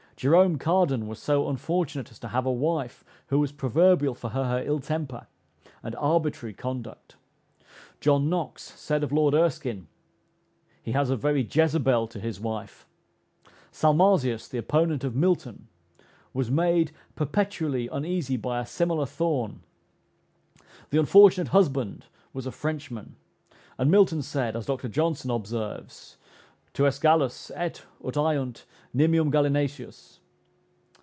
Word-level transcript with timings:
Jerome 0.17 0.59
Cardan 0.59 1.07
was 1.07 1.17
so 1.19 1.49
unfortunate 1.49 2.11
as 2.11 2.19
to 2.19 2.27
have 2.27 2.45
a 2.45 2.51
wife 2.51 3.03
who 3.29 3.39
was 3.39 3.51
proverbial 3.51 4.13
for 4.13 4.29
her 4.29 4.61
ill 4.63 4.79
temper 4.79 5.25
and 5.81 5.95
arbitrary 5.95 6.53
conduct. 6.53 7.15
John 7.99 8.29
Knox 8.29 8.61
said 8.79 9.03
of 9.03 9.11
Lord 9.11 9.33
Erskine, 9.33 9.87
"He 10.83 10.91
has 10.91 11.09
a 11.09 11.15
very 11.15 11.41
Jezebel 11.41 12.05
to 12.09 12.19
his 12.19 12.39
wife." 12.39 12.85
Salmasius, 13.71 14.47
the 14.47 14.59
opponent 14.59 15.03
of 15.03 15.15
Milton, 15.15 15.69
was 16.35 16.51
made 16.51 16.91
perpetually 17.15 17.87
uneasy 17.87 18.37
by 18.37 18.59
a 18.59 18.65
similar 18.67 19.07
thorn. 19.07 19.63
The 20.91 20.99
unfortunate 20.99 21.47
husband 21.47 22.05
was 22.31 22.45
a 22.45 22.51
Frenchman, 22.51 23.15
and 23.79 23.89
Milton 23.89 24.21
said 24.21 24.55
(as 24.55 24.67
Dr 24.67 24.87
Johnson 24.87 25.31
observes,) 25.31 26.17
"Tu 26.73 26.87
es 26.87 26.97
Gallus, 26.99 27.51
et, 27.53 27.83
ut 28.05 28.13
aiunt, 28.13 28.63
nimium 28.95 29.29
gallinaceus." 29.29 30.19